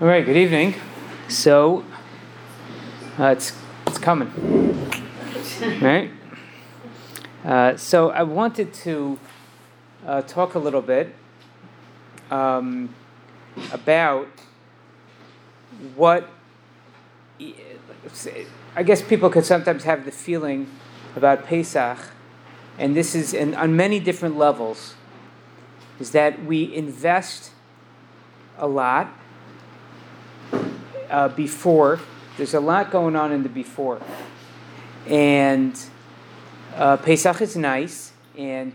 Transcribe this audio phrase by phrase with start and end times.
[0.00, 0.76] All right, good evening.
[1.28, 1.84] So,
[3.18, 3.52] uh, it's,
[3.86, 4.30] it's coming.
[5.82, 6.10] Right?
[7.44, 9.18] Uh, so, I wanted to
[10.06, 11.14] uh, talk a little bit
[12.30, 12.94] um,
[13.72, 14.28] about
[15.94, 16.30] what
[18.74, 20.70] I guess people could sometimes have the feeling
[21.14, 21.98] about Pesach,
[22.78, 24.94] and this is in, on many different levels,
[25.98, 27.50] is that we invest
[28.56, 29.19] a lot
[31.10, 32.00] uh, before.
[32.36, 34.00] There's a lot going on in the before.
[35.06, 35.78] And
[36.76, 38.72] uh, Pesach is nice, and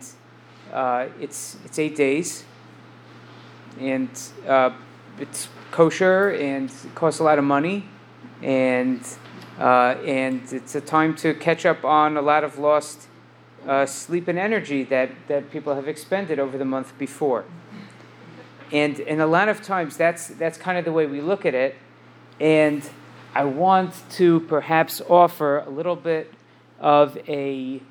[0.72, 2.44] uh, it's, it's eight days,
[3.80, 4.10] and
[4.48, 4.72] uh,
[5.18, 7.86] it's kosher, and it costs a lot of money,
[8.42, 9.02] and,
[9.60, 13.08] uh, and it's a time to catch up on a lot of lost
[13.68, 17.46] uh, sleep and energy that, that people have expended over the month before.
[18.72, 21.54] And, and a lot of times that's, that's kind of the way we look at
[21.54, 21.76] it.
[22.40, 22.88] And
[23.34, 26.34] I want to perhaps offer a little bit
[26.80, 27.82] of a,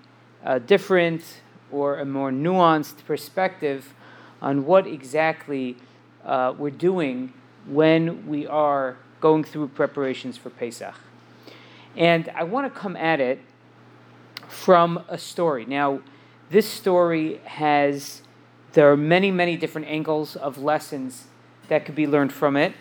[0.45, 1.23] a different
[1.71, 3.95] or a more nuanced perspective
[4.41, 5.77] on what exactly
[6.25, 7.33] uh, we're doing
[7.67, 10.95] when we are going through preparations for Pesach.
[11.97, 13.41] And I want to come at it
[14.49, 15.65] from a story.
[15.65, 16.01] Now,
[16.51, 18.23] this story has,
[18.73, 21.25] there are many, many different angles of lessons
[21.69, 22.75] that could be learned from it.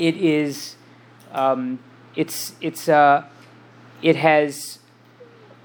[0.00, 0.76] It is,
[1.30, 1.78] um,
[2.16, 3.26] it's, it's, uh,
[4.00, 4.78] it has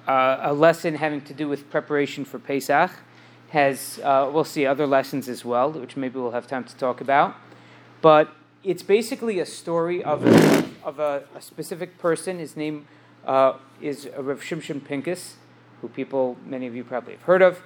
[0.10, 2.92] uh, a lesson having to do with preparation for Pesach.
[3.52, 7.00] Has uh, we'll see other lessons as well, which maybe we'll have time to talk
[7.00, 7.36] about.
[8.02, 8.30] But
[8.62, 12.38] it's basically a story of a, of a, a specific person.
[12.38, 12.88] His name
[13.26, 15.38] uh, is Rav Shimshon Pincus,
[15.80, 17.62] who people, many of you probably have heard of,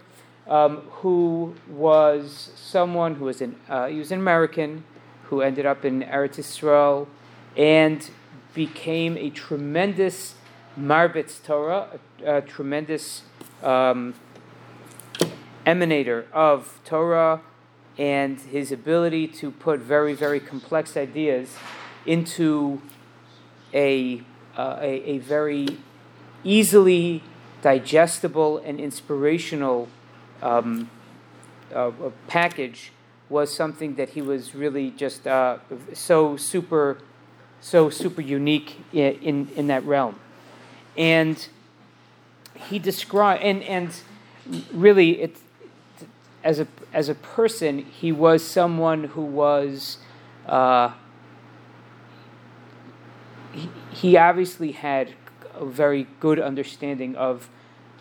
[0.48, 4.84] um, who was someone who was an uh, he was an American
[5.30, 7.08] who ended up in Eretz Yisrael
[7.56, 8.10] and
[8.54, 10.36] became a tremendous
[10.78, 13.24] marbitz Torah, a, a tremendous
[13.64, 14.16] um,
[15.66, 17.42] emanator of Torah
[17.98, 21.56] and his ability to put very, very complex ideas
[22.06, 22.82] into
[23.74, 24.22] a,
[24.58, 25.68] uh, a, a, very
[26.44, 27.22] easily
[27.62, 29.90] digestible and inspirational
[30.42, 30.90] um,
[31.76, 31.92] uh,
[32.28, 32.92] package
[33.30, 35.58] was something that he was really just uh,
[35.94, 36.98] so super,
[37.62, 40.20] so super unique in, in, that realm.
[40.98, 41.48] And
[42.56, 43.92] he described, and, and
[44.74, 45.38] really, it,
[46.44, 49.98] as a as a person, he was someone who was.
[50.46, 50.92] Uh,
[53.54, 55.14] he, he obviously had
[55.56, 57.50] a very good understanding of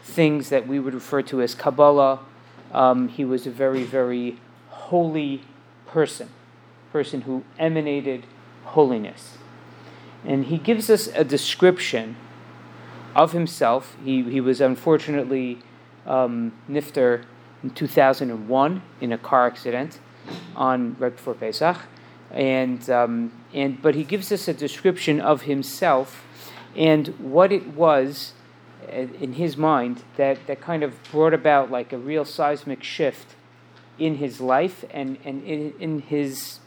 [0.03, 2.21] things that we would refer to as Kabbalah.
[2.72, 4.38] Um, he was a very, very
[4.88, 5.43] holy
[5.87, 6.28] person,
[6.93, 8.25] person who emanated
[8.65, 9.38] holiness.
[10.25, 12.16] And he gives us a description
[13.15, 13.97] of himself.
[14.04, 15.59] He, he was unfortunately
[16.06, 17.25] um, nifter
[17.62, 20.00] in 2001 in a car accident
[20.56, 21.76] on right before Pesach,
[22.31, 26.25] and um, and but he gives us a description of himself
[26.76, 28.32] and what it was
[28.87, 33.34] uh, in his mind that that kind of brought about like a real seismic shift
[33.99, 36.61] in his life and and in, in his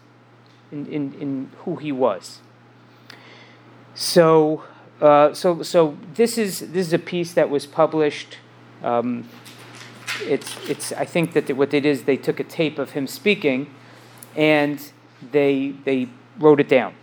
[0.71, 2.39] in, in, in who he was.
[3.95, 4.63] So.
[5.01, 8.37] Uh, so, so this is this is a piece that was published
[8.83, 9.27] um,
[10.21, 13.73] it's, it's, I think that what it is they took a tape of him speaking
[14.35, 14.91] and
[15.31, 16.09] they, they
[16.39, 16.93] wrote it down.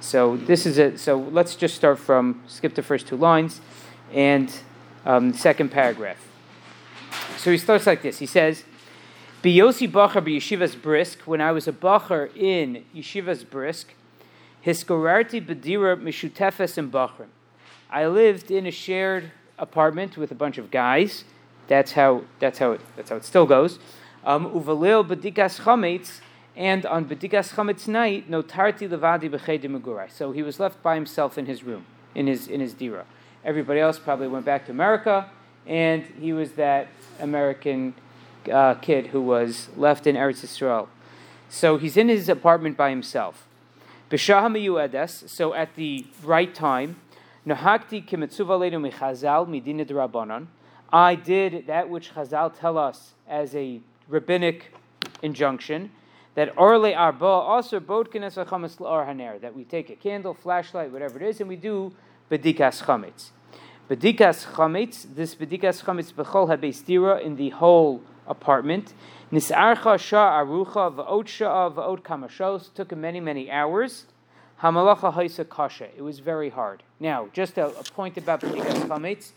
[0.00, 1.00] So this is it.
[1.00, 3.60] So let's just start from, skip the first two lines
[4.12, 4.52] and
[5.04, 6.18] um, second paragraph.
[7.38, 8.18] So he starts like this.
[8.18, 8.64] He says,
[9.42, 13.94] Biyosi Bacher Yeshivas Brisk, when I was a Bacher in Yeshivas Brisk,
[14.64, 17.28] Hiskorarti Bedira Mishutefes in Bachrim.
[17.90, 21.24] I lived in a shared apartment with a bunch of guys
[21.68, 23.78] that's how that's how it that's how it still goes.
[24.24, 26.20] Um, uvalil bedikas chametz,
[26.56, 30.10] and on bedikas chametz night, notarti levadi b'chedim megurai.
[30.10, 33.04] So he was left by himself in his room, in his in his dira.
[33.44, 35.30] Everybody else probably went back to America,
[35.66, 36.88] and he was that
[37.20, 37.94] American
[38.48, 40.88] uh, kid who was left in Eretz Yisrael.
[41.48, 43.46] So he's in his apartment by himself.
[44.10, 46.96] So at the right time,
[47.46, 48.06] nahakti.
[50.92, 54.72] I did that which Chazal tell us as a rabbinic
[55.22, 55.90] injunction
[56.36, 61.26] that orle arba also bodkin chametz haner that we take a candle, flashlight, whatever it
[61.26, 61.92] is, and we do
[62.30, 63.30] bedikas chametz.
[63.90, 68.94] Bedikas chametz, this bedikas chametz bechol habestira in the whole apartment.
[69.32, 72.72] Nisarcha shah arucha v'ot v'ot kamashos.
[72.74, 74.06] Took him many, many hours.
[74.62, 75.88] Hamalacha haisa kasha.
[75.96, 76.82] It was very hard.
[76.98, 79.32] Now, just a, a point about B'dikas Chametz.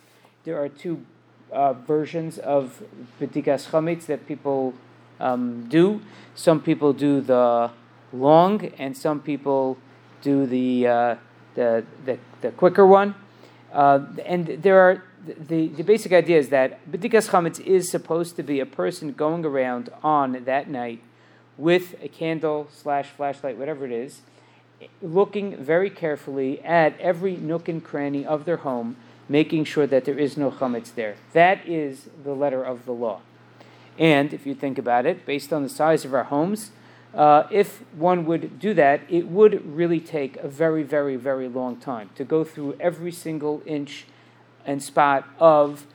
[0.45, 1.05] There are two
[1.51, 2.81] uh, versions of
[3.19, 4.73] B'dikas Chametz that people
[5.19, 6.01] um, do.
[6.35, 7.71] Some people do the
[8.13, 9.77] long, and some people
[10.21, 11.15] do the uh,
[11.55, 13.15] the, the, the quicker one.
[13.73, 18.43] Uh, and there are the, the basic idea is that B'dikas Chametz is supposed to
[18.43, 21.01] be a person going around on that night
[21.57, 24.21] with a candle slash flashlight, whatever it is,
[25.01, 28.95] looking very carefully at every nook and cranny of their home,
[29.27, 31.15] making sure that there is no chametz there.
[31.33, 33.21] That is the letter of the law.
[33.97, 36.71] And if you think about it, based on the size of our homes,
[37.13, 41.75] uh, if one would do that, it would really take a very, very, very long
[41.75, 44.05] time to go through every single inch
[44.65, 45.85] and spot of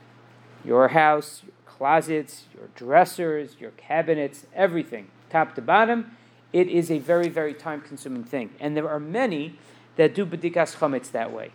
[0.65, 6.17] your house, your closets, your dressers, your cabinets, everything, top to bottom.
[6.53, 8.51] It is a very, very time consuming thing.
[8.61, 9.59] And there are many
[9.97, 11.51] that do bedikas chametz that way.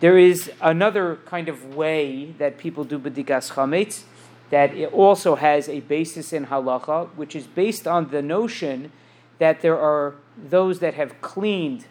[0.00, 4.04] There is another kind of way that people do bedikas chametz
[4.50, 8.92] that it also has a basis in halacha, which is based on the notion
[9.38, 11.86] that there are those that have cleaned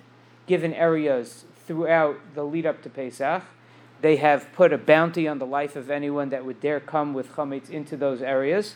[0.46, 3.44] given areas throughout the lead up to Pesach.
[4.01, 7.31] They have put a bounty on the life of anyone that would dare come with
[7.34, 8.75] chametz into those areas.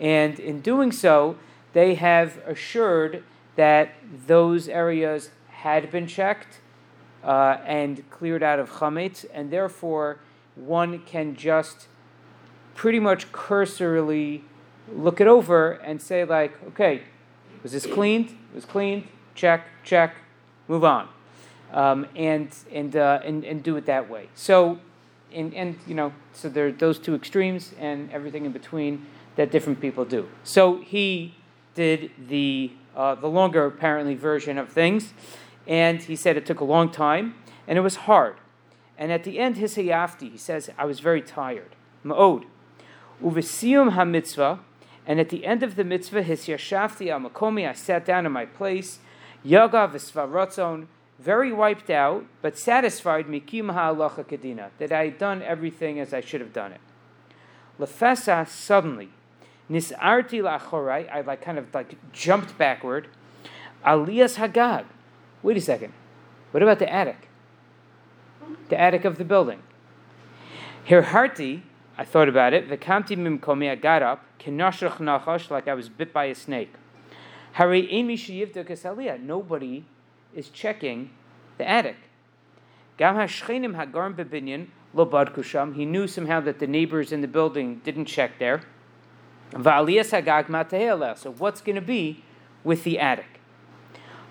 [0.00, 1.36] And in doing so,
[1.72, 3.22] they have assured
[3.56, 3.94] that
[4.26, 6.60] those areas had been checked
[7.22, 10.18] uh, and cleared out of chametz, and therefore
[10.56, 11.86] one can just
[12.74, 14.44] pretty much cursorily
[14.92, 17.02] look it over and say like, okay,
[17.62, 18.30] was this cleaned?
[18.30, 19.06] It was cleaned.
[19.34, 20.16] Check, check,
[20.68, 21.08] move on,
[21.72, 24.28] um, and and, uh, and and do it that way.
[24.34, 24.78] So,
[25.32, 29.50] and and you know, so there are those two extremes and everything in between that
[29.50, 30.28] different people do.
[30.44, 31.34] So he
[31.74, 35.14] did the uh, the longer apparently version of things,
[35.66, 37.34] and he said it took a long time
[37.66, 38.36] and it was hard.
[38.98, 41.74] And at the end, his hayafti, he says, I was very tired.
[42.04, 42.44] Ma'od.
[43.22, 44.60] Uvesiyum ha-mitzvah,
[45.06, 48.46] and at the end of the mitzvah, his yashafti amakomi, I sat down in my
[48.46, 48.98] place,
[49.42, 50.86] yaga v'svaratzon,
[51.22, 56.20] very wiped out, but satisfied mikim ha'alacha kedina, that I had done everything as I
[56.20, 56.80] should have done it.
[57.78, 59.10] Lefesa, suddenly,
[59.70, 63.08] nisarti lachorai, I like kind of like jumped backward,
[63.86, 64.84] aliyas hagag.
[65.42, 65.92] Wait a second,
[66.50, 67.28] what about the attic?
[68.68, 69.62] The attic of the building.
[70.88, 71.62] Hirharti,
[71.96, 72.68] I thought about it.
[72.68, 74.24] V'kamti mimkomi, I got up.
[74.40, 76.72] Kinashrach nachash, like I was bit by a snake.
[77.52, 79.84] Hari emi sheyivda Nobody
[80.34, 81.10] is checking
[81.58, 81.96] the attic.
[82.98, 83.04] He
[85.84, 88.62] knew somehow that the neighbors in the building didn't check there.
[89.52, 89.58] So
[91.38, 92.24] what's going to be
[92.64, 93.40] with the attic?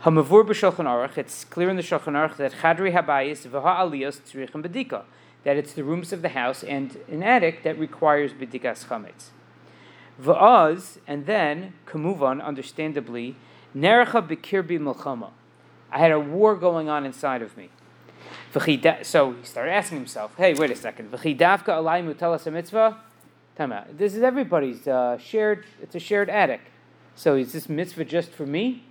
[0.04, 5.04] It's clear in the Shulchan Aruch that chadri habayis tzrichem bedika
[5.44, 9.32] that it's the rooms of the house and an attic that requires bidikas chametz.
[11.08, 13.36] And then, kamuvan, understandably,
[13.76, 15.32] nerecha bekirbi milchama.
[15.92, 17.70] I had a war going on inside of me.
[18.54, 18.78] So he
[19.44, 21.12] started asking himself, hey, wait a second.
[21.12, 21.26] This
[24.16, 26.62] is everybody's uh, shared, it's a shared attic.
[27.16, 28.84] So is this mitzvah just for me?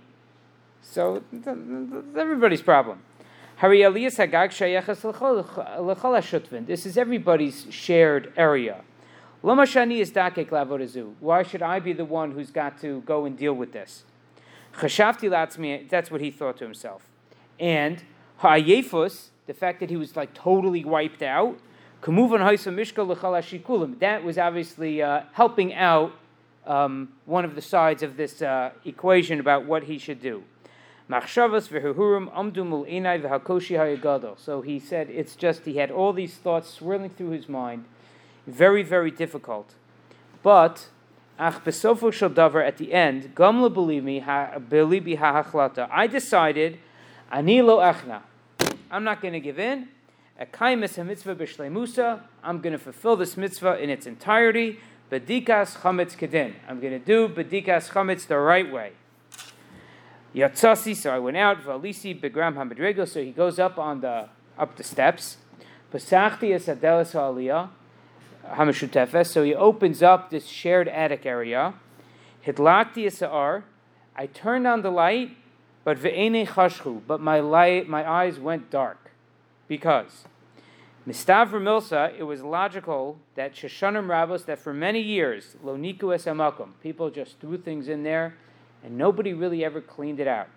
[0.81, 2.99] So it's everybody's problem.
[6.65, 8.81] This is everybody's shared area.
[9.41, 9.91] Why should
[11.61, 14.03] I be the one who's got to go and deal with this?
[14.73, 17.03] That's what he thought to himself.
[17.59, 18.03] And
[18.41, 21.57] the fact that he was like totally wiped out,
[22.01, 23.99] Kumuvonhaisum Mishkal Khalashikulum.
[23.99, 26.13] that was obviously uh, helping out
[26.65, 30.43] um, one of the sides of this uh, equation about what he should do.
[31.09, 34.39] Amdu mul enai hayagadol.
[34.39, 37.85] So he said it's just he had all these thoughts swirling through his mind,
[38.47, 39.73] very very difficult.
[40.41, 40.87] But
[41.41, 45.89] ach davar at the end gam lebelimi ha belibi ha'achlata.
[45.91, 46.77] I decided
[47.31, 48.21] ani lo achna.
[48.91, 49.87] I'm not going to give in.
[50.39, 52.21] Ekaimis mitzvah b'shleimusa.
[52.43, 54.79] I'm going to fulfill this mitzvah in its entirety.
[55.11, 56.53] Bedikas chametz kedin.
[56.69, 58.91] I'm going to do bedikas chametz the right way.
[60.35, 64.75] Yatsasi, so I went out, Valisi Begram Hamadrego, so he goes up on the up
[64.77, 65.37] the steps.
[65.91, 67.69] Pasachti es Adelis Aliyah,
[68.47, 71.73] Hamashutefes, so he opens up this shared attic area.
[72.45, 73.21] Hitlakti es
[74.15, 75.31] I turned on the light,
[75.83, 79.11] but ve'ene chashchu, but my light, my eyes went dark.
[79.67, 80.25] Because
[81.07, 86.73] Mistavra Milsa, it was logical that Shoshanim Rabos, that for many years, Loniku es Amakum,
[86.83, 88.35] people just threw things in there
[88.83, 90.47] and nobody really ever cleaned it out.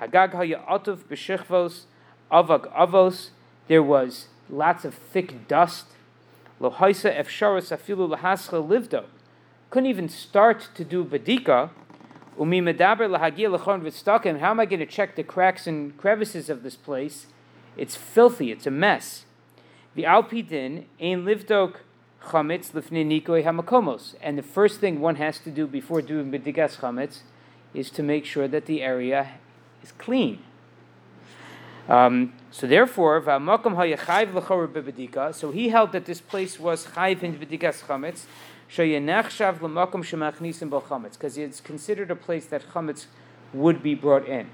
[0.00, 1.82] Hagag Hayatuf Beshichvos,
[2.32, 3.30] Avak Avos,
[3.68, 5.86] there was lots of thick dust.
[6.60, 9.04] Lohaisa Efsharas Afilu Lahascha Livdo.
[9.70, 11.70] Couldn't even start to do Badika.
[12.38, 14.40] Umi Medaber Lahagia Lachon Vitstakim.
[14.40, 17.26] How am I going to check the cracks and crevices of this place?
[17.78, 19.24] It's filthy, it's a mess.
[19.94, 21.76] The Alpidin ain livdok
[22.24, 24.14] chametz lifnei nikoi hamakomos.
[24.20, 27.20] And the first thing one has to do before doing bedigas chametz
[27.72, 29.32] is to make sure that the area
[29.82, 30.42] is clean.
[31.90, 33.20] Um, so therefore.
[35.32, 38.22] So he held that this place was chayv in bedigas chametz.
[38.70, 43.06] Shoyenachshav l'makom shemachnisim chametz, because it's considered a place that chametz
[43.52, 44.48] would be brought in.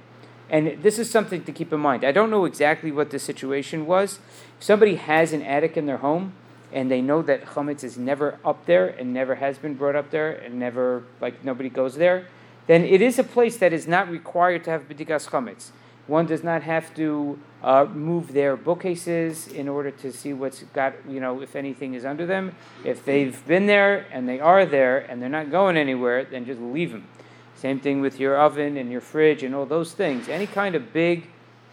[0.48, 2.02] And this is something to keep in mind.
[2.04, 4.20] I don't know exactly what the situation was.
[4.58, 6.32] If somebody has an attic in their home
[6.72, 10.10] and they know that chametz is never up there and never has been brought up
[10.10, 12.28] there and never, like, nobody goes there,
[12.68, 15.72] then it is a place that is not required to have bedikas chametz.
[16.06, 20.94] One does not have to uh, move their bookcases in order to see what's got,
[21.08, 22.54] you know, if anything is under them.
[22.84, 26.60] If they've been there and they are there and they're not going anywhere, then just
[26.60, 27.08] leave them.
[27.56, 30.28] Same thing with your oven and your fridge and all those things.
[30.28, 31.26] Any kind of big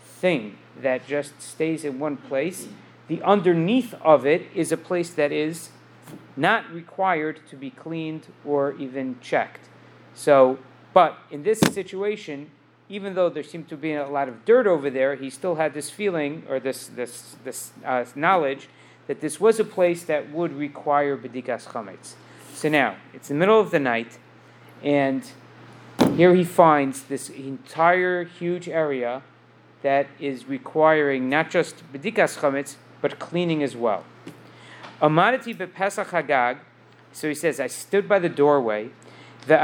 [0.04, 2.68] thing that just stays in one place,
[3.08, 5.70] the underneath of it is a place that is
[6.36, 9.70] not required to be cleaned or even checked.
[10.16, 10.58] So,
[10.94, 12.50] but in this situation,
[12.90, 15.74] even though there seemed to be a lot of dirt over there, he still had
[15.74, 18.68] this feeling or this this this uh, knowledge
[19.08, 22.14] that this was a place that would require bedikas chametz.
[22.54, 24.18] So now it's the middle of the night,
[24.84, 25.24] and
[26.16, 29.24] here he finds this entire huge area
[29.82, 34.04] that is requiring not just bedikas chametz but cleaning as well.
[35.02, 36.60] Amadati bepesach hagag.
[37.12, 38.90] So he says, I stood by the doorway.
[39.46, 39.60] And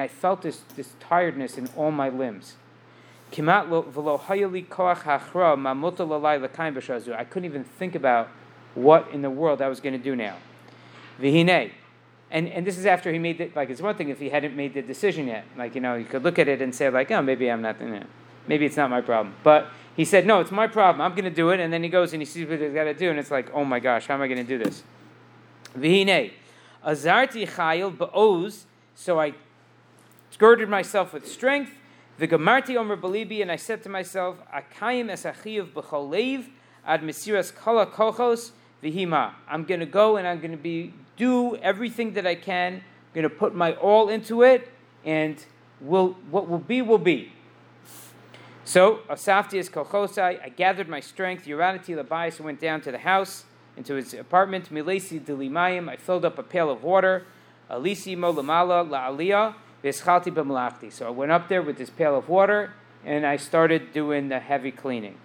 [0.00, 2.54] I felt this, this tiredness in all my limbs.
[3.30, 3.34] I
[7.24, 8.28] couldn't even think about
[8.74, 10.36] what in the world I was going to do now.
[12.28, 13.54] And and this is after he made it.
[13.54, 15.44] Like it's one thing if he hadn't made the decision yet.
[15.56, 17.80] Like you know, you could look at it and say like, oh, maybe I'm not.
[17.80, 18.02] You know,
[18.48, 19.34] maybe it's not my problem.
[19.44, 21.00] But he said, no, it's my problem.
[21.00, 21.60] I'm going to do it.
[21.60, 23.50] And then he goes and he sees what he's got to do, and it's like,
[23.54, 24.82] oh my gosh, how am I going to do this?
[25.76, 26.32] Vihine,
[26.86, 28.64] azarti chayil ba'oz.
[28.94, 29.34] So I
[30.38, 31.72] girded myself with strength.
[32.20, 36.46] V'gamarti omer balibi, and I said to myself, akayim achiv b'cholev
[36.86, 38.52] ad mesiras kala kochos
[38.82, 39.32] v'hima.
[39.48, 42.74] I'm going to go and I'm going to be do everything that I can.
[42.74, 42.82] I'm
[43.14, 44.68] going to put my all into it,
[45.04, 45.44] and
[45.80, 47.32] will what will be will be.
[48.64, 50.42] So Asafti is kochosai.
[50.42, 51.46] I gathered my strength.
[51.46, 53.44] Yoranati labayis went down to the house,
[53.76, 54.72] into his apartment.
[54.72, 55.88] Milesi dilimayim.
[55.88, 57.24] I filled up a pail of water.
[57.70, 59.54] Alisi mo lamala la'aliyah.
[59.84, 60.92] V'eschalti b'malachti.
[60.92, 62.72] So I went up there with this pail of water,
[63.04, 65.18] and I started doing the heavy cleaning.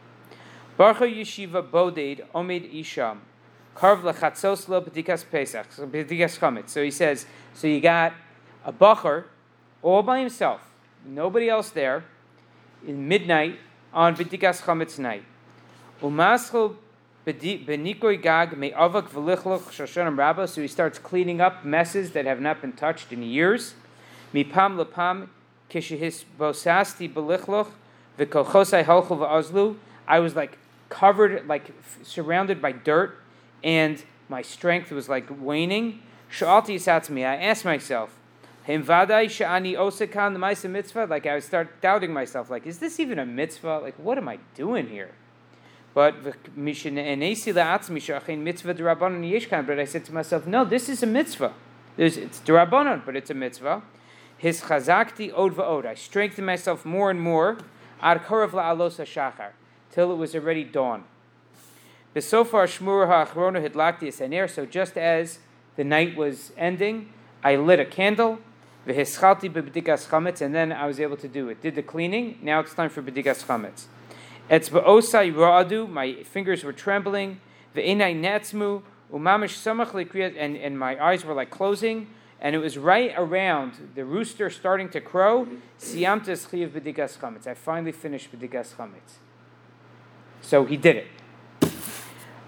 [0.77, 3.21] Baruch yeshiva boded omid isham.
[3.75, 6.69] Karv lechatzos lo b'dikas pesach, b'dikas chametz.
[6.69, 8.13] So he says, so you got
[8.65, 9.25] a bacher
[9.81, 10.61] all by himself,
[11.05, 12.03] nobody else there,
[12.85, 13.57] in midnight
[13.93, 15.23] on b'dikas chametz night.
[16.01, 16.75] Umaschel
[17.23, 17.31] So
[20.61, 23.75] he starts cleaning up messes that have not been touched in years.
[24.33, 24.43] I
[30.19, 30.57] was like
[30.89, 31.71] covered, like
[32.03, 33.17] surrounded by dirt
[33.63, 36.01] and my strength was like waning.
[36.31, 38.17] Sha'alti satzmi, I asked myself,
[38.67, 41.07] Himvadai sha'ani osekan the mitzvah?
[41.09, 43.79] Like I would start doubting myself, like, is this even a mitzvah?
[43.79, 45.11] Like, what am I doing here?
[45.93, 46.73] But but I
[49.85, 51.53] said to myself, no, this is a mitzvah.
[51.97, 53.81] There's, it's derabanan, but it's a mitzvah.
[54.37, 55.85] His chazakti od va'od.
[55.85, 57.57] I strengthened myself more and more.
[58.01, 59.51] Ad korav la'alos shachar
[59.91, 61.03] till it was already dawn.
[62.15, 64.49] Besofar Shmur HaAchrona Hidlakti Esener.
[64.49, 65.39] So just as
[65.75, 67.11] the night was ending,
[67.43, 68.39] I lit a candle.
[68.87, 71.61] V'hischalti b'bedikas chametz, and then I was able to do it.
[71.61, 72.39] Did the cleaning.
[72.41, 73.85] Now it's time for bedikas chametz.
[74.51, 75.89] Etzba'osai ra'adu.
[75.89, 77.39] My fingers were trembling.
[77.75, 82.07] Ve'enai netzmu umamish samach and and my eyes were like closing.
[82.39, 85.47] And it was right around the rooster starting to crow.
[85.79, 87.47] Siyamtes chiyav b'digas chametz.
[87.47, 89.19] I finally finished b'digas chametz.
[90.41, 91.07] So he did it.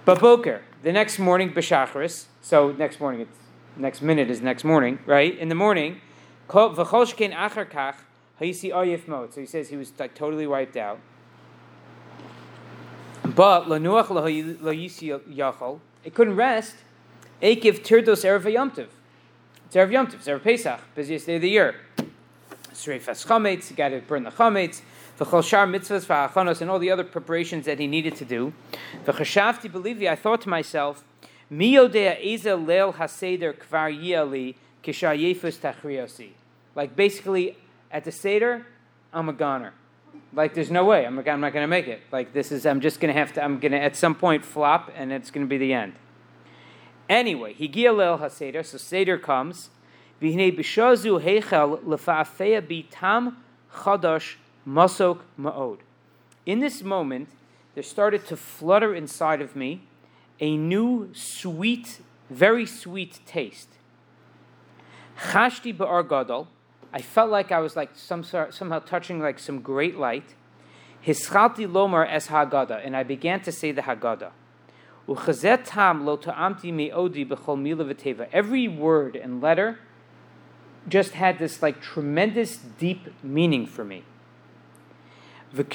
[0.05, 3.37] Baboker, the next morning, B'shachris, so next morning, it's,
[3.77, 5.37] next minute is next morning, right?
[5.37, 6.01] In the morning,
[6.49, 7.95] V'choshkein achar kach,
[8.39, 9.05] ha'isi oyef.
[9.33, 10.99] So he says he was like totally wiped out.
[13.35, 16.75] But lanuach yachol, it couldn't rest.
[17.41, 18.87] Ekiv tirdos erev yomtiv.
[19.65, 20.15] It's erev yomtiv.
[20.15, 21.75] It's erev Pesach, busiest day of the year.
[22.73, 24.81] Sreifas chametz, you got to burn the chametz.
[25.19, 28.53] V'chol shar mitzvahs v'achanos and all the other preparations that he needed to do.
[29.05, 31.03] V'chashavti believe I thought to myself,
[31.49, 36.29] mi yodea leil haseder kvar yali kishayefus tachriosi.
[36.75, 37.57] Like basically,
[37.91, 38.65] at the seder,
[39.11, 39.73] I'm a goner.
[40.33, 42.01] Like there's no way I'm, I'm not going to make it.
[42.11, 44.43] Like this is I'm just going to have to I'm going to at some point
[44.43, 45.93] flop and it's going to be the end.
[47.09, 48.65] Anyway, higia leil haseder.
[48.65, 49.69] So seder comes.
[50.21, 53.35] V'hinei b'shazu heichel lefa'afeya bitam
[53.73, 54.35] chadash
[54.67, 55.79] masok ma'od.
[56.45, 57.29] In this moment,
[57.75, 59.83] there started to flutter inside of me
[60.39, 63.69] a new sweet, very sweet taste.
[65.19, 66.47] Chashti ba'ar gadol.
[66.93, 70.35] I felt like I was like some sort, somehow touching like some great light.
[71.03, 74.31] Hischalti lomar es haggadah, and I began to say the haggadah.
[78.31, 79.79] Every word and letter
[80.87, 84.03] just had this like tremendous deep meaning for me.
[85.51, 85.67] And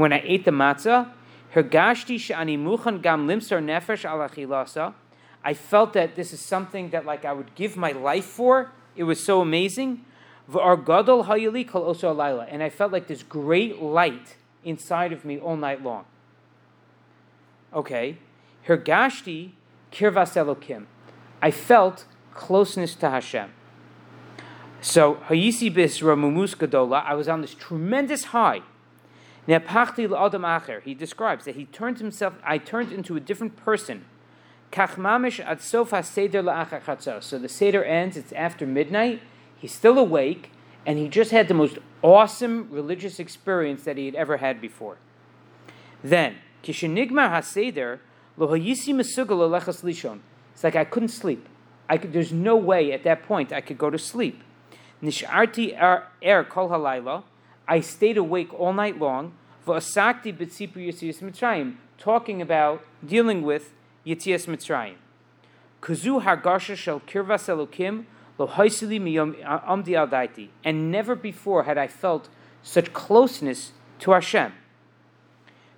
[0.00, 1.10] when I ate the matzah,
[1.54, 4.94] hergashti she'ani muchan gam limsar nefesh al
[5.42, 8.72] I felt that this is something that like I would give my life for.
[8.96, 10.04] It was so amazing.
[10.48, 10.62] And
[12.62, 16.04] I felt like this great light inside of me all night long.
[17.74, 18.18] Okay.
[18.66, 19.50] Hergashti
[19.92, 20.86] kirvas elokim.
[21.42, 23.52] I felt closeness to Hashem.
[24.80, 28.62] So Hayisi bis Ramumus Gadola, I was on this tremendous high.
[29.46, 32.34] He describes that he turned himself.
[32.44, 34.04] I turned into a different person.
[34.72, 38.16] Kachmamish ad sofa seder la'achar So the seder ends.
[38.16, 39.22] It's after midnight.
[39.56, 40.50] He's still awake,
[40.84, 44.98] and he just had the most awesome religious experience that he had ever had before.
[46.02, 48.00] Then kishenigmar haseder
[48.36, 50.20] lo hayisi mesugal lechas lishon.
[50.52, 51.48] It's like I couldn't sleep.
[51.88, 54.42] I could, there's no way at that point I could go to sleep.
[55.02, 57.22] Nisharti er, er kol halayla.
[57.68, 59.34] I stayed awake all night long.
[59.66, 63.72] V'asakti b'tzipur Yitzias Mitzrayim, talking about, dealing with
[64.06, 64.96] Yitzias Mitzrayim.
[65.82, 68.04] Kuzu hargasha shel kirvas elokim
[68.38, 70.48] lo haisili miyom uh, amdi al daiti.
[70.64, 72.28] And never before had I felt
[72.62, 74.52] such closeness to Hashem.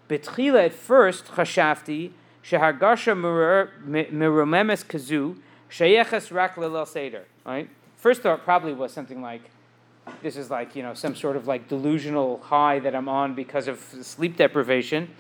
[0.09, 2.13] Betchila at first chashafti
[2.43, 3.15] shehargasha
[3.87, 5.37] merumemes kazu
[5.71, 7.25] sheyeches rak lelel seder.
[7.45, 7.69] Right?
[7.97, 9.43] First thought probably was something like,
[10.23, 13.69] this is like, you know, some sort of like delusional high that I'm on because
[13.69, 15.11] of sleep deprivation.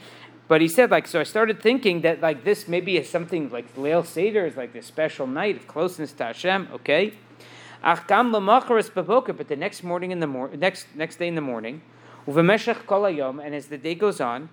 [0.48, 3.76] But he said, like, so I started thinking that, like, this maybe is something like
[3.76, 7.12] Leil Seder is like this special night of closeness to Hashem, okay?
[7.82, 11.82] But the next morning in the mor- next next day in the morning,
[12.26, 12.50] and
[13.54, 14.48] as the day goes on.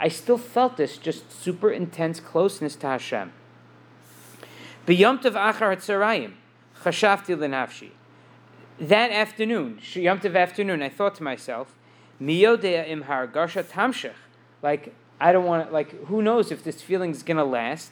[0.00, 3.32] I still felt this just super intense closeness to Hashem.
[8.80, 11.74] That afternoon, yomtav afternoon, I thought to myself,
[12.20, 14.12] miyodea imhar garsha tamshech.
[14.62, 17.90] Like, I don't want to, like, who knows if this feeling is to last.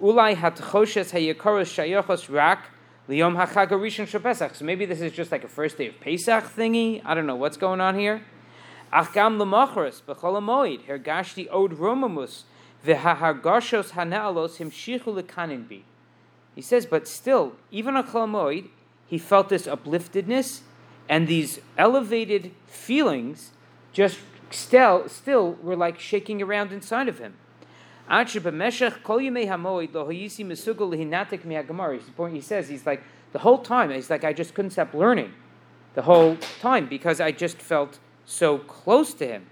[0.00, 2.70] Ulai hatchoshes hayakaros shayochos rak
[3.08, 4.56] liyom hachag rishon shapesach.
[4.56, 7.02] So maybe this is just like a first day of Pesach thingy.
[7.04, 8.22] I don't know what's going on here.
[8.92, 12.44] Achgam lemachras b'chol amoid hergashti od romamus
[12.84, 15.82] v'hahargashos hanaalos himshichu lekanin bi.
[16.54, 18.68] He says, but still, even on Chol
[19.06, 20.60] he felt this upliftedness
[21.08, 23.52] and these elevated feelings
[23.92, 24.18] just
[24.50, 27.34] still, still were like shaking around inside of him.
[32.16, 33.02] point He says, he's like,
[33.32, 35.32] the whole time, he's like, I just couldn't stop learning
[35.94, 39.46] the whole time because I just felt so close to him.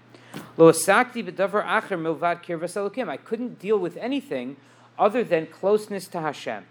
[3.09, 4.57] I couldn't deal with anything
[4.97, 6.65] other than closeness to Hashem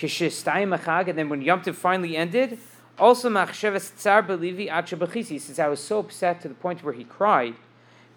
[0.00, 2.58] and then when Yom Tov finally ended,
[3.00, 7.04] also Machsheves Tsar Belivi He says, I was so upset to the point where he
[7.04, 7.54] cried.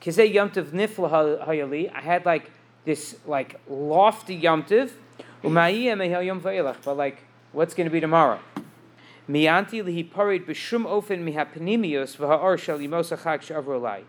[0.01, 2.51] Kizeh Yom Tov Nifla Hayali, I had like
[2.85, 4.91] this like lofty Yom Tov,
[6.83, 7.17] but like,
[7.51, 8.39] what's going to be tomorrow?
[9.29, 14.03] Mianti lihi parid b'shum ofen mihapanimios v'ha'or shel yimosachak shavrolai.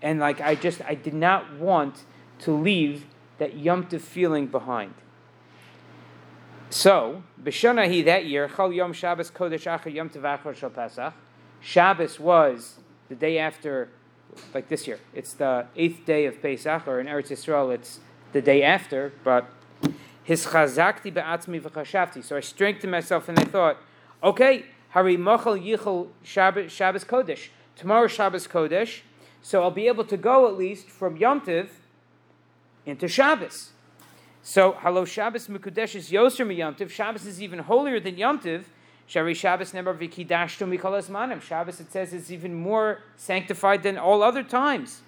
[0.00, 2.04] And like, I just, I did not want
[2.40, 3.04] to leave
[3.38, 4.94] that Yom Tov feeling behind.
[6.72, 11.12] So, B'Shanahi that year, Chol Yom Shabbos Kodesh Achar Yom Tevachor Shal Pesach.
[11.60, 12.78] Shabbos was
[13.08, 13.88] the day after,
[14.54, 15.00] like this year.
[15.12, 17.98] It's the eighth day of Pesach, or in Eretz Yisrael, it's
[18.32, 19.12] the day after.
[19.24, 19.50] But
[20.22, 22.22] his chazakti be'atzmi v'chashavti.
[22.22, 23.78] So I strengthened myself and I thought,
[24.22, 27.48] okay, Hari Mochel Yichel Shabbos Kodesh.
[27.74, 29.00] tomorrow Shabbos Kodesh,
[29.42, 31.80] so I'll be able to go at least from Yom Tiv
[32.86, 33.70] into Shabbos.
[34.42, 36.90] So, Halo Shabbos Mekudesh is Yoser Yom Tiv.
[36.90, 38.70] Shabbos is even holier than Yom Tiv.
[39.06, 41.42] Shari Shabbos never vikidashtu mikolas manim.
[41.42, 45.02] Shabbos it says is even more sanctified than all other times.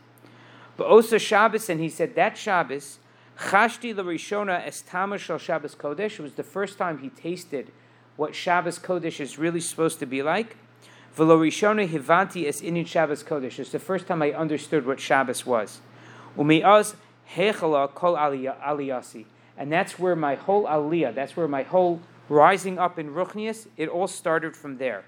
[0.77, 2.99] But also Shabbos, and he said that Shabbos,
[3.39, 7.73] Chashti l'rishona estama shel Shabbos Kodesh was the first time he tasted
[8.17, 10.57] what Shabbos Kodesh is really supposed to be like.
[11.17, 13.59] V'lo rishona hivanti es inin Shabbos Kodesh.
[13.59, 15.81] It's the first time I understood what Shabbos was.
[16.37, 16.97] Umi'az
[17.35, 19.27] hechala kol aliyasi.
[19.57, 23.89] And that's where my whole aliyah, that's where my whole rising up in Ruchnias, it
[23.89, 25.05] all started from there.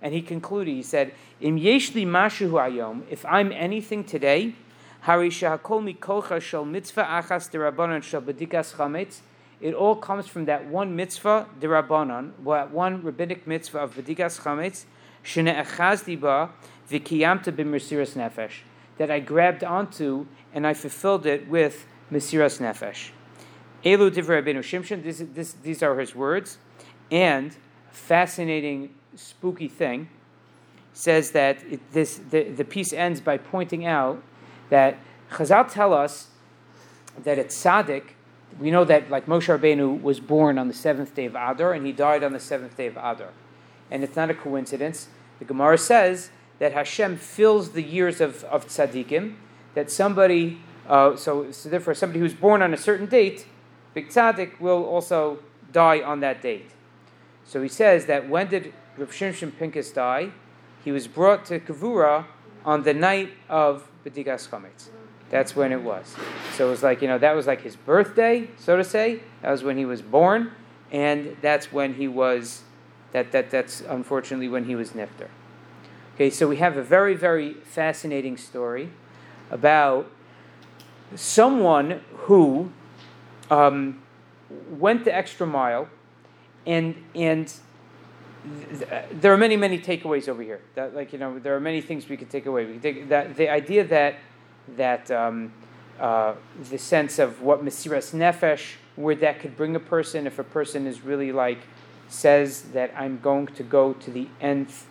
[0.00, 4.54] And he concluded, he said, Im yeshli mashu ayom, if I'm anything today,
[5.00, 9.20] hari shahakol mikocha shel mitzvah achas derabanan shel bedikas chametz,
[9.60, 14.84] it all comes from that one mitzvah derabanan, one rabbinic mitzvah of bedikas chametz,
[15.24, 16.50] shene echazdi ba
[16.90, 18.60] v'kiyamta b'mersiras nefesh,
[18.98, 23.10] that I grabbed onto and I fulfilled it with mesiras nefesh.
[23.84, 25.62] Elu divrei Rabbeinu Shimshon.
[25.62, 26.58] These are his words,
[27.10, 27.56] and
[27.90, 30.08] fascinating, spooky thing
[30.92, 34.22] says that it, this the, the piece ends by pointing out
[34.70, 34.98] that
[35.30, 36.28] Chazal tell us
[37.22, 38.04] that at tzaddik,
[38.58, 41.84] we know that like Moshe Rabbeinu was born on the seventh day of Adar and
[41.84, 43.28] he died on the seventh day of Adar,
[43.90, 45.08] and it's not a coincidence.
[45.38, 49.34] The Gemara says that Hashem fills the years of, of tzaddikim,
[49.74, 53.46] that somebody, uh, so, so therefore somebody who's born on a certain date
[53.96, 55.38] big tzaddik will also
[55.72, 56.70] die on that date.
[57.46, 60.32] So he says that when did Rav Shimshon Pinkus die?
[60.84, 62.26] He was brought to Kavura
[62.62, 64.90] on the night of B'digas Chametz.
[65.30, 66.14] That's when it was.
[66.52, 69.20] So it was like, you know, that was like his birthday, so to say.
[69.40, 70.52] That was when he was born,
[70.92, 72.64] and that's when he was,
[73.12, 75.28] that, that, that's unfortunately when he was nifter.
[76.16, 78.88] Okay, so we have a very, very fascinating story
[79.50, 80.10] about
[81.14, 82.72] someone who
[83.50, 84.00] um,
[84.70, 85.90] went the extra mile,
[86.64, 87.52] and and
[88.70, 90.62] th- there are many many takeaways over here.
[90.74, 92.64] That like you know there are many things we could take away.
[92.64, 94.14] We could take that the idea that
[94.78, 95.52] that um,
[96.00, 96.32] uh,
[96.70, 100.86] the sense of what Mesiras Nefesh, where that could bring a person if a person
[100.86, 101.58] is really like
[102.08, 104.86] says that I'm going to go to the nth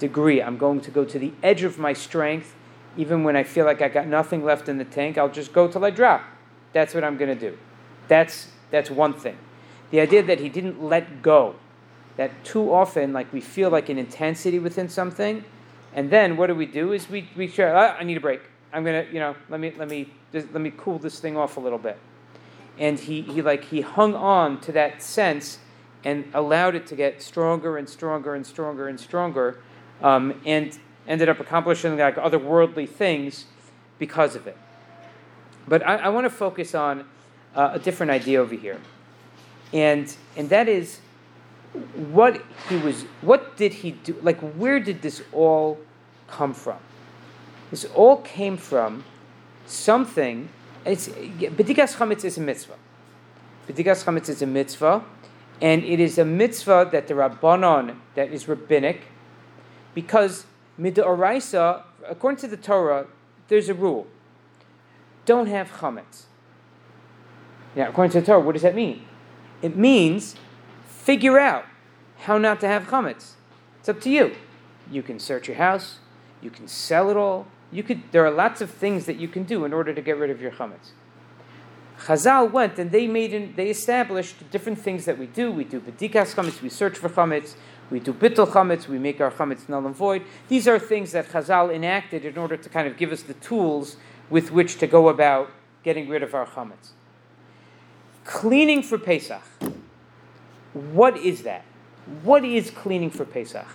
[0.00, 0.42] degree.
[0.42, 2.56] I'm going to go to the edge of my strength,
[2.96, 5.16] even when I feel like I got nothing left in the tank.
[5.16, 6.24] I'll just go till I drop.
[6.72, 7.56] That's what I'm going to do.
[8.08, 9.36] That's, that's one thing.
[9.92, 11.54] The idea that he didn't let go,
[12.16, 15.44] that too often, like we feel like an intensity within something,
[15.94, 16.92] and then what do we do?
[16.92, 18.40] Is we, we try, ah, I need a break.
[18.72, 21.56] I'm gonna, you know, let me let me just, let me cool this thing off
[21.56, 21.98] a little bit.
[22.78, 25.58] And he, he like he hung on to that sense
[26.04, 29.60] and allowed it to get stronger and stronger and stronger and stronger,
[30.02, 33.46] um, and ended up accomplishing like otherworldly things
[33.98, 34.56] because of it.
[35.68, 37.04] But I, I want to focus on
[37.54, 38.78] uh, a different idea over here,
[39.72, 41.00] and and that is
[42.12, 43.02] what he was.
[43.20, 44.16] What did he do?
[44.22, 45.78] Like, where did this all
[46.28, 46.78] come from?
[47.70, 49.04] This all came from
[49.66, 50.48] something.
[50.84, 52.76] It's bedikas chametz is a mitzvah.
[53.68, 55.04] Bedikas chametz is a mitzvah,
[55.60, 59.02] and it is a mitzvah that the rabbanon that is rabbinic,
[59.94, 60.46] because
[60.78, 63.06] midoraisa, according to the Torah,
[63.48, 64.06] there's a rule:
[65.24, 66.24] don't have chametz.
[67.76, 69.04] Now, according to the Torah, what does that mean?
[69.62, 70.34] It means
[70.86, 71.64] figure out
[72.20, 73.32] how not to have chametz.
[73.78, 74.34] It's up to you.
[74.90, 75.98] You can search your house.
[76.42, 77.46] You can sell it all.
[77.70, 78.02] You could.
[78.10, 80.40] There are lots of things that you can do in order to get rid of
[80.40, 80.90] your chametz.
[82.00, 85.52] Chazal went and they made an, they established different things that we do.
[85.52, 86.62] We do bedikas chametz.
[86.62, 87.54] We search for chametz.
[87.90, 88.86] We do bittul chametz.
[88.86, 90.22] We make our chametz null and void.
[90.48, 93.96] These are things that Chazal enacted in order to kind of give us the tools
[94.28, 95.50] with which to go about
[95.82, 96.90] getting rid of our chametz.
[98.24, 99.42] Cleaning for Pesach.
[100.72, 101.64] What is that?
[102.22, 103.66] What is cleaning for Pesach?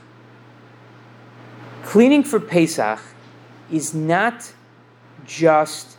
[1.84, 3.00] Cleaning for Pesach
[3.72, 4.54] is not
[5.26, 5.98] just,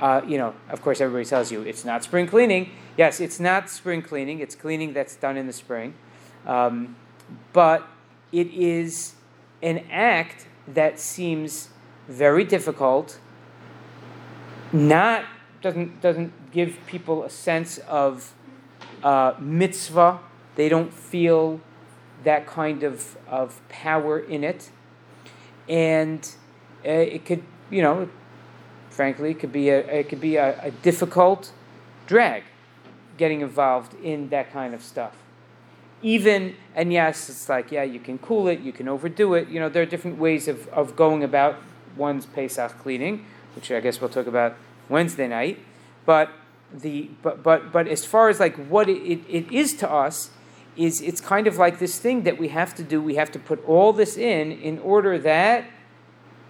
[0.00, 2.70] uh, you know, of course, everybody tells you it's not spring cleaning.
[2.96, 5.94] Yes, it's not spring cleaning, it's cleaning that's done in the spring.
[6.46, 6.96] Um,
[7.52, 7.86] but
[8.32, 9.14] it is
[9.62, 11.68] an act that seems
[12.08, 13.18] very difficult,
[14.72, 15.24] not
[15.60, 18.34] doesn't doesn't give people a sense of
[19.02, 20.20] uh, mitzvah.
[20.56, 21.60] They don't feel
[22.24, 24.70] that kind of, of power in it.
[25.68, 26.28] And
[26.84, 28.08] uh, it could, you know,
[28.90, 31.52] frankly, it could be a, it could be a, a difficult
[32.06, 32.44] drag
[33.16, 35.16] getting involved in that kind of stuff.
[36.02, 39.48] Even, and yes, it's like, yeah, you can cool it, you can overdo it.
[39.48, 41.56] You know, there are different ways of, of going about
[41.96, 44.56] one's Pesach cleaning, which I guess we'll talk about
[44.88, 45.58] Wednesday night.
[46.04, 46.30] But
[46.72, 50.30] the but but but as far as like what it, it, it is to us,
[50.76, 53.00] is it's kind of like this thing that we have to do.
[53.00, 55.66] We have to put all this in in order that,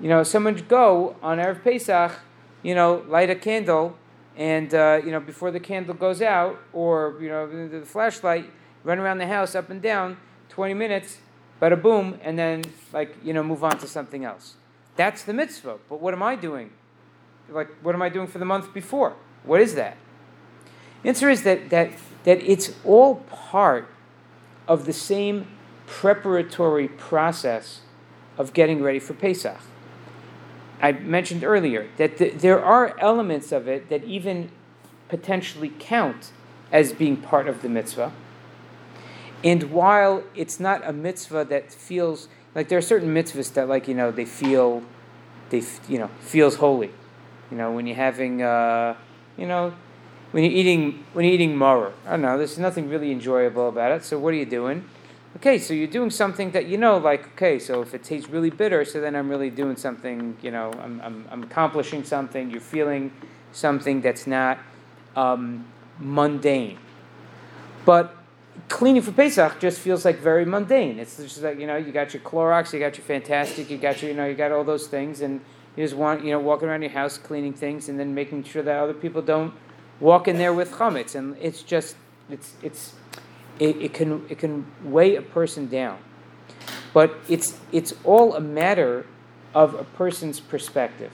[0.00, 2.20] you know, someone go on Erev Pesach,
[2.62, 3.96] you know, light a candle,
[4.36, 8.48] and uh, you know before the candle goes out, or you know the flashlight,
[8.84, 10.16] run around the house up and down,
[10.48, 11.18] twenty minutes,
[11.60, 14.54] bada boom, and then like you know move on to something else.
[14.96, 15.78] That's the mitzvah.
[15.88, 16.70] But what am I doing?
[17.48, 19.16] Like what am I doing for the month before?
[19.44, 19.96] What is that?
[21.02, 21.90] The answer is that that
[22.24, 23.88] that it's all part
[24.68, 25.46] of the same
[25.86, 27.80] preparatory process
[28.38, 29.58] of getting ready for Pesach.
[30.80, 34.50] I mentioned earlier that the, there are elements of it that even
[35.08, 36.32] potentially count
[36.72, 38.12] as being part of the mitzvah.
[39.44, 43.88] And while it's not a mitzvah that feels like there are certain mitzvahs that, like
[43.88, 44.82] you know, they feel,
[45.50, 46.90] they you know, feels holy.
[47.50, 48.96] You know, when you're having, uh,
[49.36, 49.74] you know,
[50.32, 51.92] when you're eating when you're eating maror.
[52.06, 52.38] I don't know.
[52.38, 54.04] There's nothing really enjoyable about it.
[54.04, 54.84] So what are you doing?
[55.36, 58.50] Okay, so you're doing something that you know, like okay, so if it tastes really
[58.50, 60.36] bitter, so then I'm really doing something.
[60.42, 62.50] You know, I'm I'm, I'm accomplishing something.
[62.50, 63.12] You're feeling
[63.52, 64.58] something that's not
[65.16, 65.66] um,
[65.98, 66.78] mundane.
[67.84, 68.14] But
[68.68, 70.98] cleaning for Pesach just feels like very mundane.
[70.98, 74.02] It's just like you know, you got your Clorox, you got your Fantastic, you got
[74.02, 75.40] your you know, you got all those things, and
[75.76, 78.62] you just want you know walking around your house cleaning things, and then making sure
[78.62, 79.54] that other people don't
[80.00, 81.96] walk in there with chametz, and it's just
[82.30, 82.94] it's it's
[83.58, 85.98] it, it can it can weigh a person down.
[86.92, 89.06] But it's it's all a matter
[89.54, 91.12] of a person's perspective.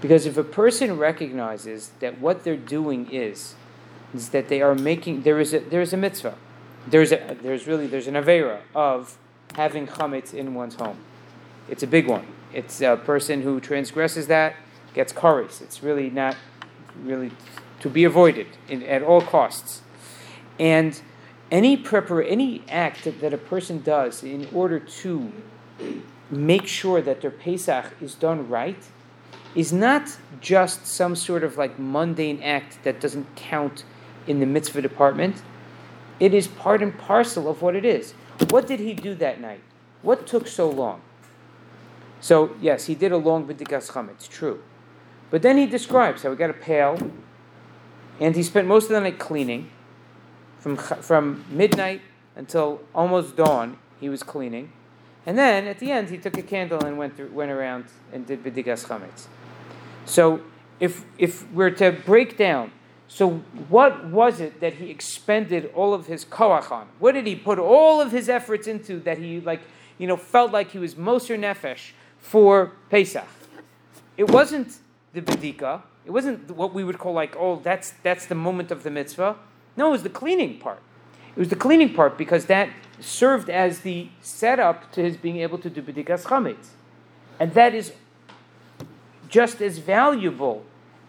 [0.00, 3.54] Because if a person recognizes that what they're doing is,
[4.14, 6.36] is that they are making there is a there is a mitzvah.
[6.86, 9.16] There's a there's really there's an avera of
[9.54, 10.98] having chametz in one's home.
[11.68, 12.26] It's a big one.
[12.52, 14.54] It's a person who transgresses that
[14.94, 15.60] gets kares.
[15.60, 16.36] It's really not
[17.02, 17.30] really
[17.80, 19.82] to be avoided in, at all costs.
[20.58, 21.00] And
[21.50, 25.32] any prepar- any act that, that a person does in order to
[26.30, 28.82] make sure that their Pesach is done right
[29.54, 33.84] is not just some sort of like mundane act that doesn't count
[34.26, 35.42] in the mitzvah department.
[36.18, 38.12] It is part and parcel of what it is.
[38.50, 39.60] What did he do that night?
[40.02, 41.02] What took so long?
[42.20, 44.62] So, yes, he did a long B'dikas Chametz, true.
[45.30, 46.98] But then he describes how he got a pail,
[48.20, 49.70] and he spent most of the night cleaning.
[50.58, 52.00] From, from midnight
[52.34, 54.72] until almost dawn, he was cleaning.
[55.24, 58.26] And then at the end, he took a candle and went, through, went around and
[58.26, 59.26] did Bidigas Chametz.
[60.04, 60.40] So
[60.80, 62.72] if, if we're to break down,
[63.08, 63.30] so
[63.68, 66.88] what was it that he expended all of his koach on?
[66.98, 69.60] What did he put all of his efforts into that he like,
[69.98, 73.26] you know, felt like he was Moser Nefesh for Pesach?
[74.16, 74.78] It wasn't
[75.12, 78.82] the Bidika, it wasn't what we would call like, oh, that's that's the moment of
[78.82, 79.36] the mitzvah.
[79.76, 80.80] No, it was the cleaning part.
[81.34, 85.58] It was the cleaning part because that served as the setup to his being able
[85.58, 86.68] to do b'dikas chametz,
[87.38, 87.92] and that is
[89.28, 90.64] just as valuable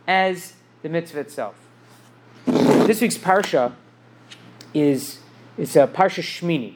[0.07, 1.66] as the mitzvah itself.
[2.87, 3.73] This week's parsha
[4.73, 5.19] is
[5.57, 6.75] is a parsha Shmini,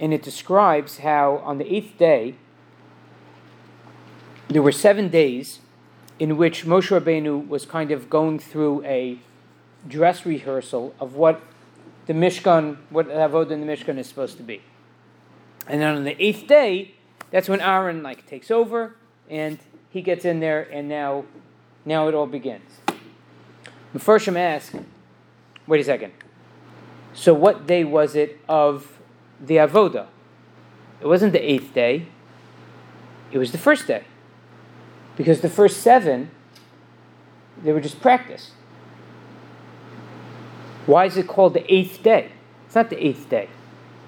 [0.00, 2.36] and it describes how on the eighth day
[4.48, 5.58] there were seven days
[6.18, 9.18] in which Moshe Rabbeinu was kind of going through a
[9.86, 11.42] dress rehearsal of what
[12.06, 14.62] the Mishkan, what Avodah in the Mishkan is supposed to be.
[15.66, 16.94] And then on the eighth day,
[17.30, 18.96] that's when Aaron like takes over
[19.28, 19.58] and
[19.90, 21.26] he gets in there and now
[21.84, 22.70] now it all begins.
[23.94, 24.72] Mepharshim ask,
[25.70, 26.12] wait a second.
[27.14, 28.98] So what day was it of
[29.40, 30.08] the Avodah?
[31.00, 32.06] It wasn't the eighth day.
[33.30, 34.04] It was the first day.
[35.16, 36.32] Because the first seven,
[37.62, 38.50] they were just practice.
[40.86, 42.32] Why is it called the eighth day?
[42.66, 43.48] It's not the eighth day.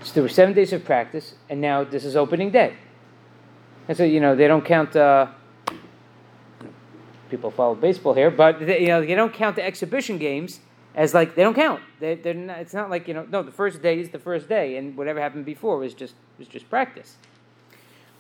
[0.03, 2.75] So there were seven days of practice, and now this is opening day.
[3.87, 4.97] And so, you know, they don't count.
[4.97, 5.29] Uh,
[7.31, 10.59] people follow baseball here, but they, you know, they don't count the exhibition games
[10.95, 11.81] as like they don't count.
[12.01, 13.27] They, they're not, it's not like you know.
[13.31, 16.49] No, the first day is the first day, and whatever happened before was just was
[16.49, 17.17] just practice.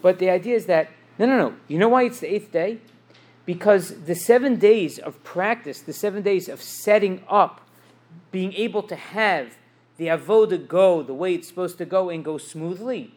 [0.00, 1.54] But the idea is that no, no, no.
[1.68, 2.78] You know why it's the eighth day?
[3.44, 7.60] Because the seven days of practice, the seven days of setting up,
[8.30, 9.56] being able to have
[9.96, 13.12] the avoda go the way it's supposed to go and go smoothly,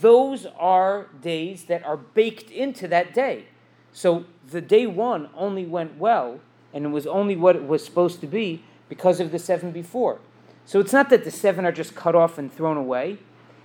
[0.00, 3.44] those are days that are baked into that day.
[3.92, 6.40] So the day one only went well,
[6.76, 10.18] and it was only what it was supposed to be because of the seven before.
[10.66, 13.16] So it's not that the seven are just cut off and thrown away.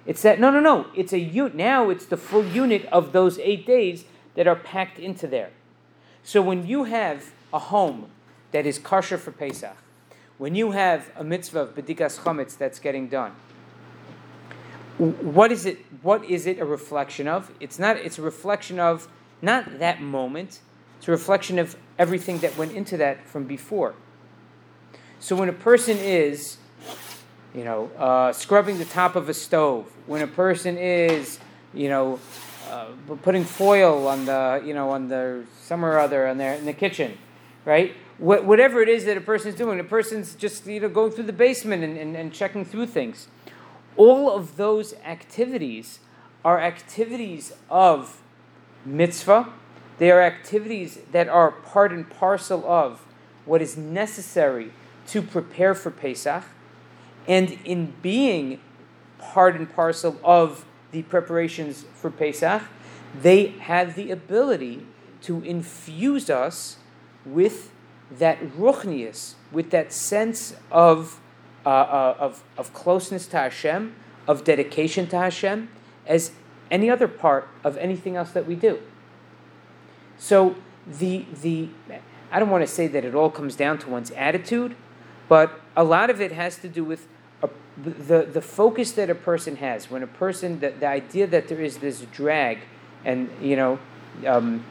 [0.05, 0.85] It's that, no, no, no.
[0.95, 1.53] It's a unit.
[1.53, 5.49] Now it's the full unit of those eight days that are packed into there.
[6.23, 8.09] So when you have a home
[8.53, 9.75] that is kosher for Pesach,
[10.37, 13.33] when you have a mitzvah of bedikas chametz that's getting done,
[14.97, 15.79] what is it?
[16.01, 17.51] What is it a reflection of?
[17.59, 17.97] It's not.
[17.97, 19.09] It's a reflection of
[19.41, 20.61] not that moment.
[21.01, 23.95] It's a reflection of everything that went into that from before.
[25.19, 26.57] So when a person is,
[27.55, 31.39] you know, uh, scrubbing the top of a stove, when a person is,
[31.73, 32.19] you know,
[32.69, 32.89] uh,
[33.23, 36.73] putting foil on the, you know, on the somewhere or other on there in the
[36.73, 37.17] kitchen,
[37.65, 37.95] right?
[38.19, 41.13] Wh- whatever it is that a person is doing, a person's just, you know, going
[41.13, 43.27] through the basement and, and, and checking through things.
[43.97, 45.97] All of those activities
[46.45, 48.21] are activities of
[48.85, 49.51] mitzvah.
[50.01, 53.05] They are activities that are part and parcel of
[53.45, 54.71] what is necessary
[55.09, 56.43] to prepare for Pesach.
[57.27, 58.59] And in being
[59.19, 62.63] part and parcel of the preparations for Pesach,
[63.21, 64.87] they have the ability
[65.21, 66.77] to infuse us
[67.23, 67.71] with
[68.09, 71.21] that ruchnius, with that sense of,
[71.63, 73.93] uh, uh, of, of closeness to Hashem,
[74.27, 75.69] of dedication to Hashem,
[76.07, 76.31] as
[76.71, 78.79] any other part of anything else that we do.
[80.21, 80.55] So
[80.85, 81.69] the the
[82.31, 84.75] I don't want to say that it all comes down to one's attitude,
[85.27, 87.07] but a lot of it has to do with
[87.41, 89.89] a, the the focus that a person has.
[89.89, 92.59] When a person the, the idea that there is this drag,
[93.03, 93.79] and you know,
[94.27, 94.63] um,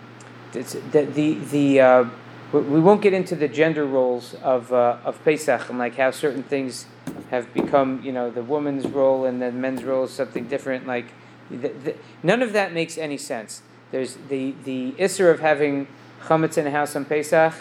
[0.53, 2.05] the the the uh,
[2.53, 6.45] we won't get into the gender roles of uh, of Pesach and like how certain
[6.45, 6.87] things
[7.31, 10.87] have become you know the woman's role and the men's role is something different.
[10.87, 11.07] Like
[11.51, 13.63] the, none of that makes any sense.
[13.91, 15.89] There's the the isser of having
[16.23, 17.55] chametz in a house on Pesach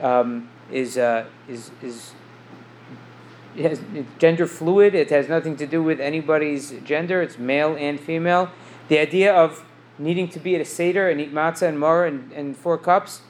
[0.00, 2.12] um, is uh, is is
[3.58, 3.80] has,
[4.18, 4.94] gender fluid.
[4.94, 7.22] It has nothing to do with anybody's gender.
[7.22, 8.50] It's male and female.
[8.88, 9.64] The idea of
[9.98, 13.22] needing to be at a seder and eat matzah and mar and, and four cups.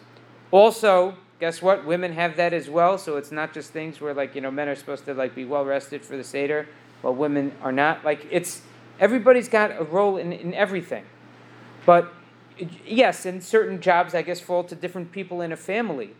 [0.51, 1.85] Also, guess what?
[1.85, 2.97] Women have that as well.
[2.99, 5.45] So it's not just things where like you know men are supposed to like be
[5.45, 6.67] well rested for the seder,
[7.03, 8.05] while women are not.
[8.05, 8.63] Like it's
[9.01, 11.05] everybody's got a role in, in everything.
[11.87, 12.13] But
[12.87, 16.11] yes, and certain jobs I guess fall to different people in a family.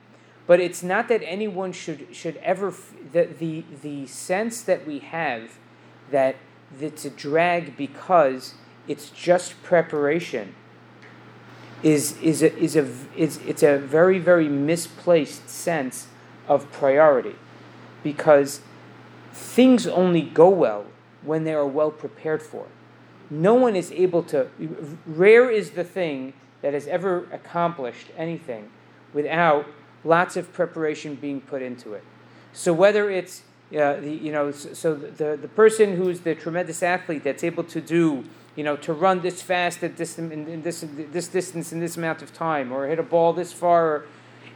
[0.47, 2.73] But it's not that anyone should should ever
[3.13, 5.59] the the the sense that we have
[6.11, 6.37] that
[6.81, 8.55] it's a drag because
[8.87, 10.55] it's just preparation
[11.83, 16.09] is is a, is a is it's a very very misplaced sense
[16.47, 17.37] of priority
[18.03, 18.61] because
[19.33, 20.87] things only go well
[21.23, 22.67] when they are well prepared for
[23.43, 24.49] no one is able to
[25.07, 28.71] rare is the thing that has ever accomplished anything
[29.13, 29.67] without
[30.05, 32.05] lots of preparation being put into it.
[32.53, 33.43] So whether it's
[33.73, 37.81] uh, the, you know, so the, the person who's the tremendous athlete that's able to
[37.81, 41.81] do, you know, to run this fast at this in, in this this distance in
[41.81, 44.05] this amount of time, or hit a ball this far,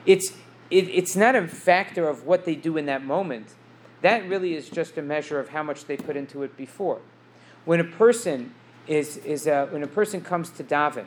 [0.07, 0.35] it's
[0.71, 3.55] it, it's not a factor of what they do in that moment.
[4.03, 7.01] That really is just a measure of how much they put into it before.
[7.65, 8.55] When a person
[8.89, 11.05] is is uh, when a person comes to daven,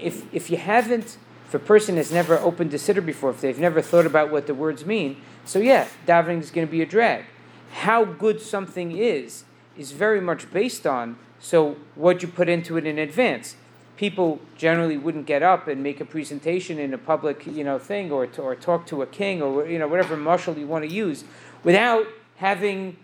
[0.00, 3.58] if if you haven't if a person has never opened a siddur before, if they've
[3.58, 6.86] never thought about what the words mean, so yeah, davening is going to be a
[6.86, 7.24] drag.
[7.72, 9.44] How good something is
[9.76, 13.56] is very much based on so what you put into it in advance.
[13.96, 18.10] People generally wouldn't get up and make a presentation in a public, you know, thing
[18.12, 20.90] or to, or talk to a king or you know whatever marshal you want to
[20.90, 21.24] use
[21.64, 22.96] without having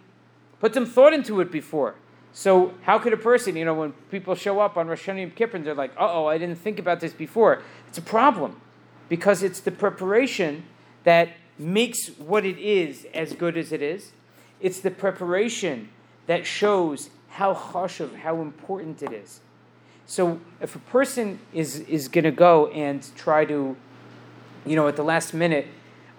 [0.61, 1.97] put some thought into it before.
[2.37, 5.59] So how could a person, you know, when people show up on Rosh Hashanah Kippur,
[5.59, 8.61] they're like, "Uh oh, I didn't think about this before." It's a problem
[9.09, 10.65] because it's the preparation
[11.05, 14.13] that makes what it is as good as it is.
[14.61, 15.89] It's the preparation
[16.27, 19.41] that shows how chashuv, how important it is.
[20.05, 23.75] So if a person is is going to go and try to,
[24.67, 25.69] you know, at the last minute,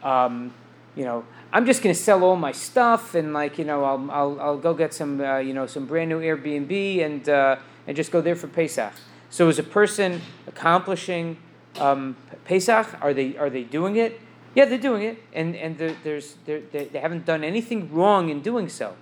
[0.01, 0.51] um,
[0.97, 4.11] you know, I'm just going to sell all my stuff and like you know I'll
[4.11, 7.95] I'll, I'll go get some uh, you know some brand new Airbnb and uh, and
[7.95, 8.93] just go there for Pesach.
[9.29, 11.37] So as a person accomplishing
[11.79, 14.19] um, Pesach, are they are they doing it?
[14.55, 18.67] Yeah, they're doing it, and and there's they they haven't done anything wrong in doing
[18.67, 18.95] so.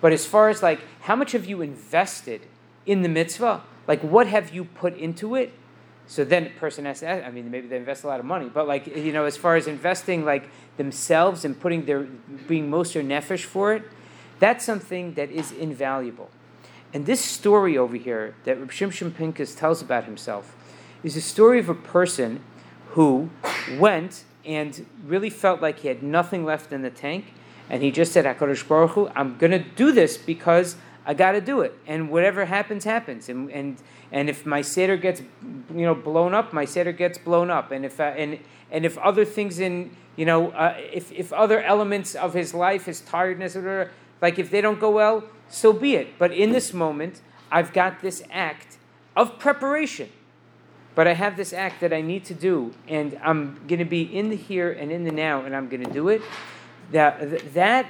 [0.00, 2.42] But as far as like how much have you invested
[2.86, 3.64] in the mitzvah?
[3.88, 5.52] Like what have you put into it?
[6.12, 8.50] So then the person has to I mean, maybe they invest a lot of money,
[8.52, 10.46] but like, you know, as far as investing like
[10.76, 12.02] themselves and putting their,
[12.46, 13.84] being moser nefesh for it,
[14.38, 16.28] that's something that is invaluable.
[16.92, 20.54] And this story over here that Reb Shimshon Pinkus tells about himself
[21.02, 22.44] is a story of a person
[22.90, 23.30] who
[23.78, 27.32] went and really felt like he had nothing left in the tank
[27.70, 31.40] and he just said, "Hakadosh Baruch Hu, I'm gonna do this because I got to
[31.40, 33.78] do it, and whatever happens, happens." And and
[34.12, 35.22] and if my seder gets,
[35.74, 38.38] you know, blown up, my seder gets blown up, and if uh, and
[38.70, 42.84] and if other things in, you know, uh, if if other elements of his life,
[42.84, 43.90] his tiredness, whatever,
[44.20, 46.18] like if they don't go well, so be it.
[46.18, 48.76] But in this moment, I've got this act
[49.16, 50.10] of preparation.
[50.94, 54.02] But I have this act that I need to do, and I'm going to be
[54.02, 56.20] in the here and in the now, and I'm going to do it.
[56.90, 57.86] That that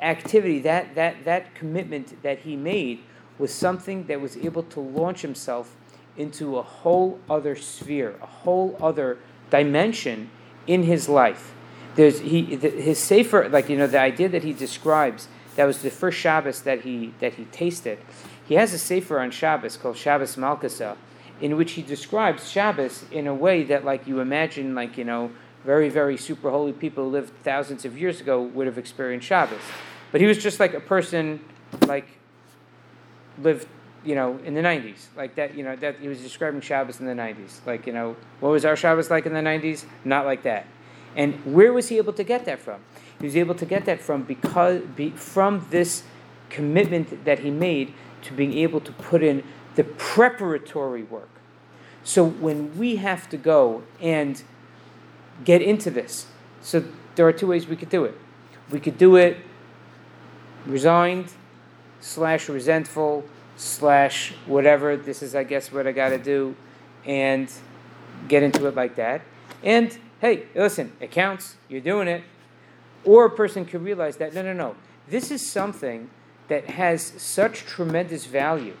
[0.00, 3.00] activity, that that that commitment that he made,
[3.38, 5.76] was something that was able to launch himself
[6.16, 9.18] into a whole other sphere, a whole other
[9.50, 10.30] dimension
[10.66, 11.54] in his life.
[11.94, 15.28] There's he the, his sefer, like you know, the idea that he describes.
[15.56, 17.98] That was the first Shabbos that he that he tasted.
[18.46, 20.96] He has a sefer on Shabbos called Shabbos Malkasa,
[21.40, 25.30] in which he describes Shabbos in a way that, like you imagine, like you know,
[25.64, 29.62] very very super holy people who lived thousands of years ago would have experienced Shabbos.
[30.12, 31.40] But he was just like a person,
[31.86, 32.06] like
[33.42, 33.66] lived,
[34.04, 35.56] you know, in the '90s, like that.
[35.56, 37.64] You know, that he was describing Shabbos in the '90s.
[37.66, 39.84] Like you know, what was our Shabbos like in the '90s?
[40.04, 40.66] Not like that.
[41.14, 42.80] And where was he able to get that from?
[43.18, 46.02] He was able to get that from because be, from this
[46.50, 49.42] commitment that he made to being able to put in
[49.76, 51.30] the preparatory work.
[52.04, 54.42] So when we have to go and
[55.44, 56.26] get into this,
[56.60, 56.84] so
[57.14, 58.16] there are two ways we could do it.
[58.70, 59.38] We could do it
[60.66, 61.32] resigned,
[62.06, 63.24] slash resentful,
[63.56, 64.96] slash whatever.
[64.96, 66.54] This is, I guess, what I got to do,
[67.04, 67.50] and
[68.28, 69.22] get into it like that.
[69.62, 71.56] And hey, listen, it counts.
[71.68, 72.22] You're doing it.
[73.04, 74.76] Or a person could realize that no, no, no.
[75.08, 76.10] This is something
[76.48, 78.76] that has such tremendous value.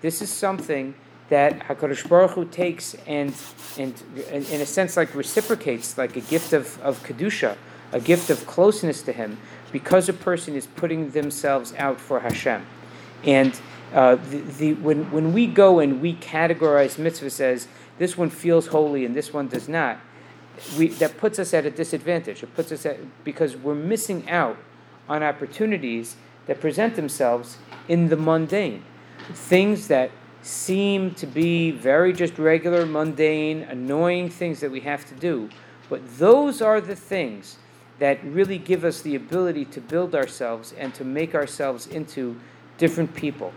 [0.00, 0.94] This is something
[1.28, 3.34] that Hakadosh Baruch Hu takes and,
[3.78, 3.94] and,
[4.30, 7.56] in a sense, like reciprocates, like a gift of, of kedusha,
[7.92, 9.38] a gift of closeness to Him,
[9.72, 12.64] because a person is putting themselves out for Hashem.
[13.24, 13.58] And
[13.92, 17.68] uh, the, the, when, when we go and we categorize mitzvahs as
[17.98, 19.98] this one feels holy and this one does not,
[20.78, 22.42] we, that puts us at a disadvantage.
[22.42, 24.56] It puts us at because we're missing out
[25.08, 26.16] on opportunities
[26.46, 27.58] that present themselves
[27.88, 28.84] in the mundane.
[29.32, 30.10] Things that
[30.42, 35.50] seem to be very just regular, mundane, annoying things that we have to do.
[35.88, 37.56] But those are the things
[38.00, 42.38] that really give us the ability to build ourselves and to make ourselves into
[42.76, 43.52] different people.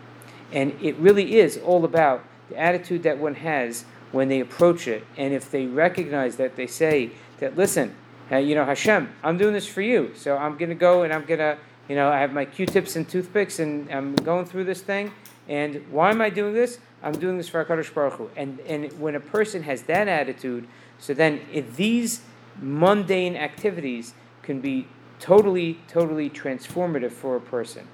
[0.52, 5.04] And it really is all about the attitude that one has when they approach it.
[5.18, 7.96] And if they recognize that, they say that, listen,
[8.32, 10.12] uh, you know, Hashem, I'm doing this for you.
[10.16, 11.58] So I'm going to go and I'm going to
[11.90, 15.12] you know, I have my Q-tips and toothpicks, and I'm going through this thing.
[15.50, 16.80] And why am I doing this?
[17.02, 18.30] I'm doing this for Hakadosh Baruch Hu.
[18.38, 20.68] And and when a person has that attitude,
[21.00, 21.42] so then
[21.76, 22.22] these
[22.62, 24.14] mundane activities
[24.44, 24.88] can be
[25.20, 27.88] totally, totally transformative for a person.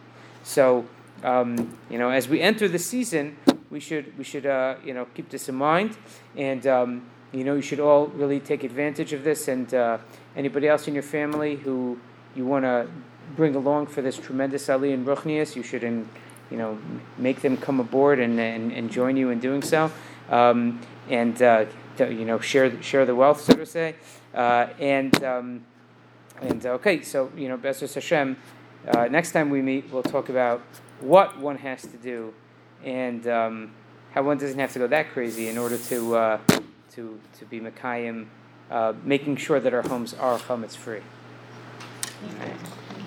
[0.43, 0.85] So
[1.23, 3.37] um, you know, as we enter the season,
[3.69, 5.97] we should we should uh, you know keep this in mind,
[6.35, 9.47] and um, you know you should all really take advantage of this.
[9.47, 9.97] And uh,
[10.35, 11.99] anybody else in your family who
[12.35, 12.87] you want to
[13.35, 16.07] bring along for this tremendous aliyah in ruchnius, you should, in,
[16.49, 16.79] you know,
[17.17, 19.91] make them come aboard and, and, and join you in doing so,
[20.29, 20.79] um,
[21.09, 21.65] and uh,
[21.97, 23.95] to, you know share share the wealth, so to say.
[24.33, 25.65] Uh, and um,
[26.41, 28.37] and okay, so you know, B'ezras Hashem.
[28.87, 30.61] Uh, next time we meet, we'll talk about
[31.01, 32.33] what one has to do
[32.83, 33.71] and um,
[34.11, 36.39] how one doesn't have to go that crazy in order to uh,
[36.91, 38.27] to to be Mekayim,
[38.71, 41.01] uh, making sure that our homes are chametz free.